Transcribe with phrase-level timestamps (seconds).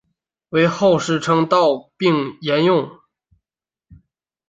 [0.49, 2.89] 为后世称道并沿用。